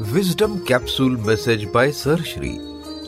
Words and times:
Wisdom 0.00 0.58
capsule 0.58 1.16
message 1.16 1.64
by 1.64 1.92
sir 1.92 2.22
Shri 2.22 2.58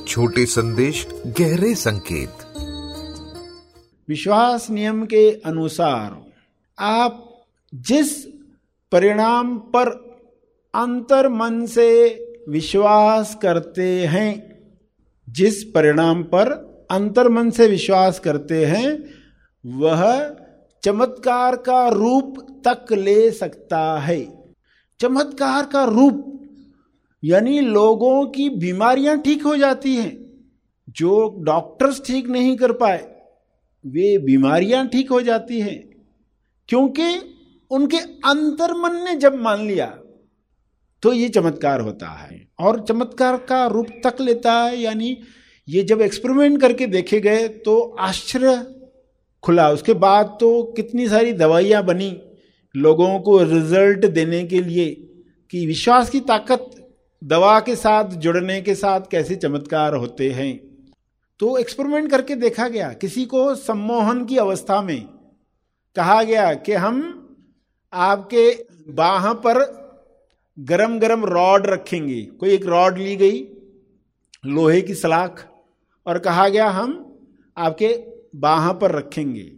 छोटे 0.08 0.46
संदेश 0.46 1.08
गहरे 1.26 1.74
संकेत 1.74 2.30
विश्वास 4.08 4.70
नियम 4.70 5.04
के 5.06 5.40
अनुसार 5.40 6.32
आप 6.78 7.44
जिस 7.74 8.24
परिणाम 8.92 9.58
पर 9.58 9.88
अंतर 10.74 11.28
मन 11.28 11.66
से 11.66 12.08
विश्वास 12.48 13.38
करते 13.42 14.06
हैं, 14.06 14.58
जिस 15.28 15.64
परिणाम 15.64 16.22
पर 16.22 16.50
अंतर 16.90 17.28
मन 17.28 17.50
से 17.50 17.66
विश्वास 17.66 18.18
करते 18.18 18.66
हैं, 18.66 19.04
वह 19.66 20.36
चमत्कार 20.84 21.56
का 21.56 21.88
रूप 21.88 22.62
तक 22.68 22.92
ले 22.92 23.30
सकता 23.30 23.98
है। 23.98 24.48
चमत्कार 25.00 25.64
का 25.64 25.84
रूप 25.84 26.34
यानी 27.22 27.60
लोगों 27.60 28.26
की 28.26 28.48
बीमारियाँ 28.50 29.20
ठीक 29.22 29.42
हो 29.42 29.56
जाती 29.56 29.94
हैं, 29.96 30.16
जो 30.88 31.42
डॉक्टर्स 31.44 32.00
ठीक 32.06 32.28
नहीं 32.28 32.56
कर 32.56 32.72
पाए, 32.74 33.06
वे 33.84 34.16
बीमारियाँ 34.18 34.86
ठीक 34.88 35.10
हो 35.10 35.20
जाती 35.22 35.60
हैं। 35.60 35.78
क्योंकि 36.68 37.08
उनके 37.70 37.98
अंतर्मन 38.26 38.96
ने 39.04 39.14
जब 39.16 39.34
मान 39.34 39.66
लिया 39.66 39.86
तो 41.02 41.12
ये 41.12 41.28
चमत्कार 41.28 41.80
होता 41.80 42.08
है। 42.10 42.46
और 42.60 42.80
चमत्कार 42.80 43.36
का 43.48 43.66
रूप 43.66 43.88
तक 44.04 44.20
लेता 44.20 44.52
है, 44.54 44.78
यानी 44.78 45.16
ये 45.68 45.82
जब 45.82 46.00
एक्सपेरिमेंट 46.00 46.60
करके 46.60 46.86
देखे 46.86 47.20
गए 47.20 47.46
तो 47.48 47.80
आश्चर्य 48.00 48.56
खुला। 49.42 49.68
उसके 49.70 49.92
बाद 49.96 50.36
तो 50.40 50.62
कितनी 50.76 51.08
सारी 51.08 51.32
दवाइयाँ 51.34 51.84
बनी 51.84 52.10
लोगों 52.74 53.18
को 53.20 53.38
रिज़ल्ट 53.42 54.06
देने 54.06 54.42
के 54.44 54.60
लिए, 54.62 54.90
कि 55.52 55.66
विश्वास 55.66 56.10
की 56.10 56.20
ताकत 56.22 56.70
दवा 57.24 57.60
के 57.60 57.76
साथ, 57.76 58.04
जुड़ने 58.04 58.60
के 58.62 58.74
साथ 58.74 59.00
कैसे 59.10 59.36
चमत्कार 59.36 59.94
होते 59.94 60.30
हैं? 60.30 60.56
तो 61.40 61.56
एक्सपेरिमेंट 61.58 62.10
करके 62.10 62.34
देखा 62.34 62.68
गया, 62.68 62.92
किसी 62.92 63.24
को 63.24 63.54
सम्मोहन 63.54 64.24
की 64.24 64.36
अवस्था 64.36 64.82
में 64.82 65.00
कहा 65.96 66.22
गया 66.22 66.54
कि 66.54 66.72
हम 66.72 67.24
आपके 67.92 68.66
बाह 68.88 69.32
पर 69.32 69.58
गरम 70.58 70.98
गरम 70.98 71.24
रॉड 71.24 71.66
रखेंगे। 71.66 72.22
कोई 72.22 72.50
एक 72.50 72.66
रॉड 72.66 72.98
ली 72.98 73.16
गई, 73.16 73.46
लोहे 74.46 74.80
की 74.82 74.94
सलाख, 74.94 75.46
और 76.06 76.18
कहा 76.18 76.48
गया, 76.48 76.68
हम 76.70 77.18
आपके 77.56 78.04
बाह 78.36 78.72
पर 78.72 78.90
रखेंगे। 78.90 79.52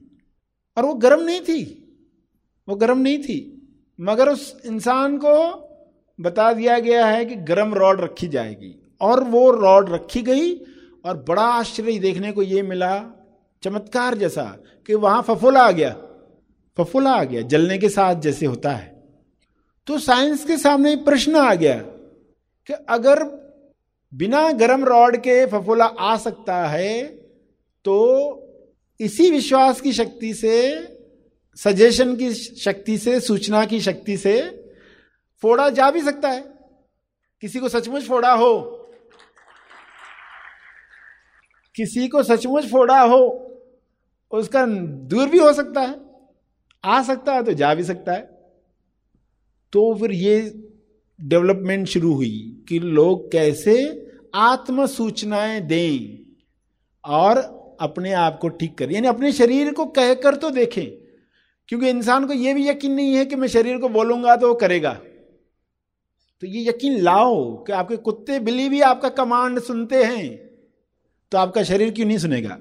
और 0.76 0.84
वो 0.84 0.94
गर्म 0.94 1.22
नहीं 1.22 1.40
थी, 1.40 1.62
वो 2.68 2.74
गर्म 2.74 2.98
नहीं 2.98 3.18
थी, 3.18 3.68
मगर 4.00 4.28
उस 4.28 4.62
इंसान 4.64 5.18
को 5.18 5.66
बता 6.20 6.52
दिया 6.52 6.78
गया 6.78 7.06
है 7.06 7.24
कि 7.24 7.34
गर्म 7.34 7.74
रॉड 7.74 8.00
रखी 8.00 8.28
जाएगी। 8.28 8.76
और 9.00 9.24
वो 9.24 9.50
रॉड 9.50 9.92
रखी 9.92 10.22
गई 10.22 10.54
और 11.04 11.24
बड़ा 11.28 11.42
आश्चर्य 11.42 11.98
देखने 11.98 12.32
को 12.32 12.42
ये 12.42 12.62
मिला, 12.62 12.98
चमत्कार 13.62 14.14
जैसा, 14.14 14.44
कि 14.86 14.94
वहाँ 14.94 15.22
फफोला 15.22 15.60
आ 15.60 15.70
गया। 15.70 15.90
फफोला 16.78 17.10
आ 17.10 17.24
गया, 17.24 17.42
जलने 17.42 17.78
के 17.78 17.88
साथ 17.88 18.14
जैसे 18.14 18.46
होता 18.46 18.70
है। 18.70 19.02
तो 19.86 19.98
साइंस 19.98 20.44
के 20.44 20.56
सामने 20.56 20.96
प्रश्न 20.96 21.36
आ 21.36 21.54
गया 21.54 21.74
कि 22.66 22.72
अगर 22.88 23.22
बिना 24.12 24.50
गर्म 24.52 24.84
रॉड 24.84 25.16
के 25.16 25.46
फफोला 25.46 25.84
आ 25.84 26.16
सकता 26.16 26.56
है 26.66 27.02
तो 27.84 27.96
इसी 29.00 29.30
विश्वास 29.30 29.80
की 29.80 29.92
शक्ति 29.92 30.34
से, 30.34 30.54
सजेशन 31.56 32.16
की 32.16 32.32
शक्ति 32.34 32.98
से, 32.98 33.20
सूचना 33.20 33.64
की 33.64 33.80
शक्ति 33.80 34.16
से 34.16 34.40
फोड़ा 35.42 35.68
जा 35.70 35.90
भी 35.90 36.00
सकता 36.02 36.28
है। 36.28 36.40
किसी 37.42 37.58
को 37.58 37.68
सचमुच 37.68 38.06
फोड़ा 38.06 38.32
हो। 38.32 38.58
किसी 41.74 42.06
को 42.08 42.22
सचमुच 42.22 42.70
फोड़ा 42.70 43.00
हो, 43.00 43.22
उसका 44.32 44.64
दूर 44.66 45.28
भी 45.28 45.38
हो 45.38 45.52
सकता 45.52 45.80
है, 45.80 45.94
आ 46.84 47.02
सकता 47.02 47.34
है 47.34 47.42
तो 47.42 47.52
जा 47.52 47.74
भी 47.74 47.84
सकता 47.84 48.12
है। 48.12 48.20
तो 49.72 49.94
फिर 49.94 50.12
ये 50.12 50.40
डेवलपमेंट 51.18 51.86
शुरू 51.86 52.12
हुई 52.14 52.64
कि 52.68 52.78
लोग 52.78 53.30
कैसे 53.32 53.76
आत्म 54.34 54.86
सूचनाएँ 54.86 55.60
दें 55.60 56.18
और 57.04 57.38
अपने 57.80 58.12
आप 58.12 58.38
को 58.38 58.48
ठीक 58.48 58.76
करें। 58.78 58.94
यानी 58.94 59.08
अपने 59.08 59.32
शरीर 59.32 59.72
को 59.72 59.86
कहकर 59.86 60.34
तो 60.34 60.50
देखें, 60.50 60.86
क्योंकि 61.68 61.88
इंसान 61.88 62.26
को 62.26 62.32
यह 62.32 62.54
भी 62.54 62.68
यकीन 62.68 62.92
नहीं 62.92 63.14
है 63.14 63.24
कि 63.24 63.36
मैं 63.36 63.48
शरीर 63.48 63.78
को 63.78 63.88
बोलूँगा 63.88 64.36
तो 64.36 64.48
वो 64.48 64.54
करेगा। 64.54 64.98
तो 66.42 66.46
ये 66.46 66.68
यकीन 66.68 67.00
लाओ 67.00 67.64
कि 67.64 67.72
आपके 67.72 67.96
कुत्ते 67.96 68.38
बिल्ली 68.40 68.68
भी 68.68 68.80
आपका 68.80 69.08
कमांड 69.08 69.60
सुनते 69.60 70.02
हैं 70.04 70.28
तो 71.32 71.38
आपका 71.38 71.62
शरीर 71.62 71.90
क्यों 71.90 72.06
नहीं 72.06 72.18
सुनेगा? 72.18 72.58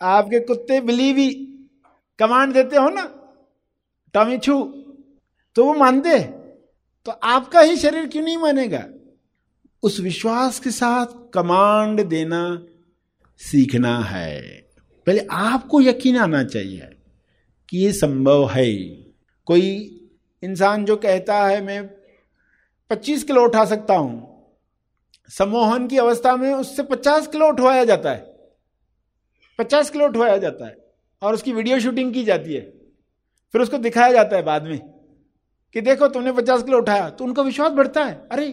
आपके 0.00 0.40
कुत्ते 0.40 0.80
बिल्ली 0.80 1.12
भी 1.12 1.28
कमांड 2.18 2.54
देते 2.54 2.76
हो 2.76 2.88
ना, 2.88 3.02
टॉमी 4.14 4.38
छू 4.38 4.62
तो 5.56 5.64
वो 5.64 5.74
मानते 5.74 6.18
तो 7.06 7.12
आपका 7.12 7.60
ही 7.60 7.76
शरीर 7.76 8.06
क्यों 8.06 8.22
नहीं 8.24 8.36
मानेगा? 8.36 8.84
उस 9.82 10.00
विश्वास 10.00 10.58
के 10.60 10.70
साथ 10.70 11.06
कमांड 11.34 12.00
देना 12.00 12.66
सीखना 13.40 13.98
है। 13.98 14.40
पहले 15.06 15.26
आपको 15.30 15.80
यकीन 15.80 16.16
आना 16.16 16.42
चाहिए 16.44 16.88
कि 17.68 17.78
ये 17.78 17.92
संभव 17.92 18.48
है। 18.50 18.74
कोई 19.46 19.95
इंसान 20.46 20.84
जो 20.84 20.96
कहता 20.98 21.42
है, 21.46 21.60
मैं 21.60 21.88
25 22.90 23.22
किलो 23.24 23.44
उठा 23.44 23.64
सकता 23.64 23.94
हूँ। 23.94 24.34
सम्मोहन 25.30 25.86
की 25.86 25.98
अवस्था 25.98 26.36
में 26.36 26.52
उससे 26.54 26.82
50 26.84 27.26
किलो 27.26 27.48
उठवाया 27.48 27.84
जाता 27.84 28.10
है। 28.10 28.24
50 29.58 29.90
किलो 29.90 30.06
उठवाया 30.06 30.36
जाता 30.38 30.66
है 30.66 30.76
और 31.22 31.34
उसकी 31.34 31.52
वीडियो 31.52 31.78
शूटिंग 31.80 32.12
की 32.14 32.24
जाती 32.24 32.54
है। 32.54 32.60
फिर 33.54 33.62
उसको 33.62 33.78
दिखाया 33.78 34.12
जाता 34.12 34.36
है 34.36 34.42
बाद 34.42 34.62
में 34.62 34.78
कि 35.74 35.80
देखो, 35.80 36.08
तुमने 36.08 36.32
50 36.32 36.62
किलो 36.62 36.78
उठाया 36.78 37.08
तो 37.10 37.24
उनका 37.24 37.42
विश्वास 37.42 37.72
बढ़ता 37.72 38.04
है। 38.04 38.14
अरे, 38.32 38.46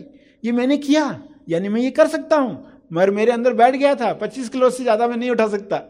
ये 0.44 0.52
मैंने 0.52 0.78
किया, 0.78 1.04
यानी 1.50 1.70
मैं 1.70 1.82
ये 1.82 1.92
कर 1.92 2.08
सकता 2.08 2.38
हूँ। 2.38 2.54
मगर 2.94 3.12
मेरे 3.12 3.32
अंदर 3.32 3.54
बैठ 3.54 3.76
गया 3.76 3.94
था 3.96 4.12
25 4.14 4.50
किलो 4.50 4.70
से 4.70 4.84
ज़्यादा 4.84 5.08
मैं 5.08 5.18
नहीं 5.18 5.30
उठा 5.32 5.48
सकता। 5.48 5.82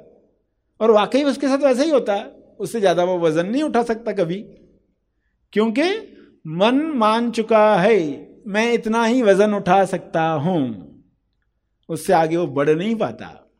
और 0.79 0.91
वाकई 0.91 1.23
उसके 1.23 1.47
साथ 1.47 1.57
वैसा 1.57 1.83
ही 1.83 1.89
होता 1.89 2.13
है, 2.13 2.25
उससे 2.59 2.79
ज़्यादा 2.79 3.03
वो 3.03 3.17
वज़न 3.19 3.45
नहीं 3.45 3.63
उठा 3.63 3.83
सकता 3.83 4.11
कभी। 4.13 4.37
क्योंकि 5.53 6.17
मन 6.47 6.93
मान 6.95 7.31
चुका 7.31 7.75
है, 7.75 8.29
मैं 8.47 8.73
इतना 8.73 9.05
ही 9.05 9.21
वज़न 9.21 9.53
उठा 9.53 9.85
सकता 9.85 10.23
हूँ। 10.23 10.89
उससे 11.89 12.13
आगे 12.13 12.37
वो 12.37 12.47
बढ़ 12.47 12.69
नहीं 12.69 12.95
पाता। 12.95 13.51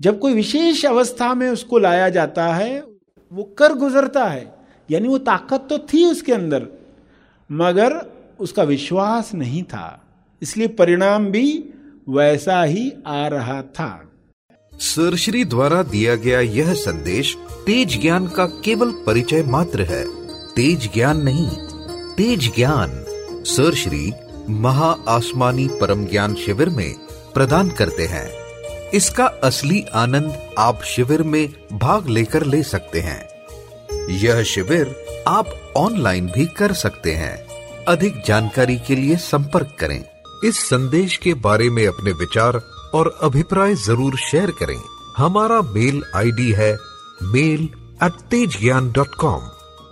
जब 0.00 0.18
कोई 0.18 0.34
विशेष 0.34 0.86
अवस्था 0.86 1.34
में 1.34 1.48
उसको 1.50 1.78
लाया 1.78 2.08
जाता 2.08 2.54
है, 2.54 2.84
वो 3.32 3.42
कर 3.42 3.72
गुजरता 3.72 4.24
है। 4.24 4.54
यानी 4.90 5.08
वो 5.08 5.18
ताकत 5.18 5.66
तो 5.70 5.78
थी 5.78 6.04
उसके 6.04 6.32
अंदर, 6.32 6.66
मगर 7.52 8.12
उसका 8.40 8.62
विश्वास 8.62 9.34
नहीं 9.34 9.62
था। 9.62 10.04
इसलिए 10.42 10.68
परिणाम 10.68 11.26
भी 11.26 11.64
वैसा 12.08 12.62
ही 12.62 12.92
आ 13.06 13.28
रहा 13.28 13.62
था। 13.62 14.12
सरश्री 14.72 15.44
द्वारा 15.44 15.82
दिया 15.82 16.14
गया 16.14 16.40
यह 16.40 16.74
संदेश 16.74 17.36
तेज 17.66 18.00
ज्ञान 18.00 18.26
का 18.26 18.46
केवल 18.46 18.90
परिचय 18.90 19.42
मात्र 19.42 19.82
है। 19.82 20.21
तेज 20.56 20.88
ज्ञान 20.94 21.20
नहीं, 21.22 21.48
तेज 22.16 22.50
ज्ञान 22.54 22.90
सर 23.46 23.74
श्री 23.74 24.12
महा 24.50 24.88
आसमानी 25.08 25.66
परम 25.80 26.04
ज्ञान 26.06 26.34
शिविर 26.34 26.68
में 26.68 26.94
प्रदान 27.34 27.70
करते 27.70 28.06
हैं। 28.06 28.26
इसका 28.90 29.26
असली 29.44 29.80
आनंद 29.94 30.36
आप 30.58 30.82
शिविर 30.82 31.22
में 31.22 31.54
भाग 31.72 32.08
लेकर 32.08 32.44
ले 32.44 32.62
सकते 32.62 33.00
हैं। 33.00 34.08
यह 34.14 34.42
शिविर 34.42 34.94
आप 35.28 35.72
ऑनलाइन 35.76 36.26
भी 36.26 36.46
कर 36.46 36.72
सकते 36.72 37.14
हैं। 37.14 37.36
अधिक 37.88 38.22
जानकारी 38.26 38.76
के 38.78 38.96
लिए 38.96 39.16
संपर्क 39.16 39.76
करें। 39.80 40.04
इस 40.44 40.58
संदेश 40.58 41.16
के 41.16 41.34
बारे 41.40 41.70
में 41.70 41.86
अपने 41.86 42.12
विचार 42.12 42.60
और 42.94 43.18
अभिप्राय 43.22 43.74
ज़रूर 43.86 44.18
शेयर 44.18 44.50
करें। 44.50 44.78
हमारा 45.16 45.60
मेल 45.62 46.02
आईडी 46.16 46.50
है 46.52 46.72
mail 47.22 47.68
at 48.04 48.20
Tej 48.30 48.60
Gyan 48.60 48.92
dot 48.92 49.14
com 49.14 49.50